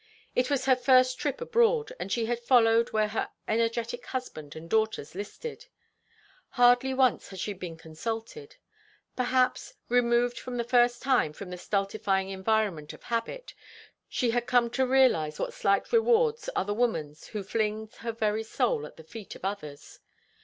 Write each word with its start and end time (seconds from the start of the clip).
It 0.35 0.49
was 0.49 0.65
her 0.65 0.75
first 0.75 1.19
trip 1.19 1.41
abroad, 1.41 1.93
and 1.99 2.11
she 2.11 2.25
had 2.25 2.39
followed 2.39 2.91
where 2.91 3.09
her 3.09 3.29
energetic 3.47 4.07
husband 4.07 4.55
and 4.55 4.67
daughters 4.67 5.13
listed. 5.13 5.67
Hardly 6.57 6.91
once 6.91 7.27
had 7.29 7.37
she 7.39 7.53
been 7.53 7.77
consulted. 7.77 8.55
Perhaps, 9.15 9.75
removed 9.89 10.39
for 10.39 10.57
the 10.57 10.63
first 10.63 11.03
time 11.03 11.33
from 11.33 11.51
the 11.51 11.57
stultifying 11.59 12.29
environment 12.31 12.93
of 12.93 13.03
habit, 13.03 13.53
she 14.09 14.31
had 14.31 14.47
come 14.47 14.71
to 14.71 14.87
realize 14.87 15.37
what 15.39 15.53
slight 15.53 15.91
rewards 15.93 16.49
are 16.55 16.65
the 16.65 16.73
woman's 16.73 17.27
who 17.27 17.43
flings 17.43 17.97
her 17.97 18.11
very 18.11 18.41
soul 18.43 18.87
at 18.87 18.97
the 18.97 19.03
feet 19.03 19.35
of 19.35 19.45
others. 19.45 19.99